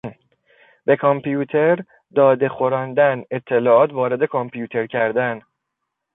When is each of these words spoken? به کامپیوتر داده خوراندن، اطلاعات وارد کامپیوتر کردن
به 0.85 0.95
کامپیوتر 0.95 1.83
داده 2.15 2.49
خوراندن، 2.49 3.23
اطلاعات 3.31 3.93
وارد 3.93 4.23
کامپیوتر 4.23 4.87
کردن 4.87 5.41